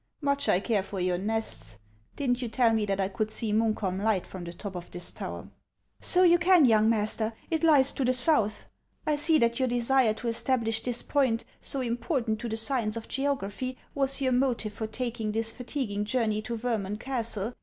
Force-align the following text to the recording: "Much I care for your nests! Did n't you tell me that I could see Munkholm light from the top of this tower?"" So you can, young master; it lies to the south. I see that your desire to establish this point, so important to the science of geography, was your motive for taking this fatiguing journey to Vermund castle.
"Much 0.29 0.49
I 0.49 0.59
care 0.59 0.81
for 0.81 0.99
your 0.99 1.19
nests! 1.19 1.77
Did 2.15 2.31
n't 2.31 2.41
you 2.41 2.47
tell 2.47 2.73
me 2.73 2.87
that 2.87 2.99
I 2.99 3.07
could 3.07 3.29
see 3.29 3.53
Munkholm 3.53 4.01
light 4.01 4.25
from 4.25 4.43
the 4.43 4.51
top 4.51 4.75
of 4.75 4.89
this 4.89 5.11
tower?"" 5.11 5.49
So 6.11 6.23
you 6.23 6.39
can, 6.39 6.65
young 6.65 6.89
master; 6.89 7.33
it 7.51 7.63
lies 7.63 7.91
to 7.91 8.03
the 8.03 8.11
south. 8.13 8.65
I 9.05 9.15
see 9.15 9.37
that 9.37 9.59
your 9.59 9.67
desire 9.67 10.15
to 10.15 10.27
establish 10.27 10.81
this 10.81 11.03
point, 11.03 11.45
so 11.61 11.81
important 11.81 12.39
to 12.39 12.49
the 12.49 12.57
science 12.57 12.95
of 12.97 13.07
geography, 13.09 13.77
was 13.93 14.21
your 14.21 14.33
motive 14.33 14.73
for 14.73 14.87
taking 14.87 15.33
this 15.33 15.51
fatiguing 15.51 16.03
journey 16.05 16.41
to 16.41 16.57
Vermund 16.57 16.99
castle. 16.99 17.53